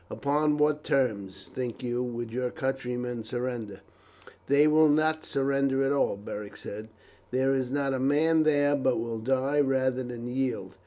[0.09, 3.81] "Upon what terms, think you, would your countrymen surrender?"
[4.47, 6.89] "They will not surrender at all," Beric said;
[7.29, 10.73] "there is not a man there but will die rather than yield.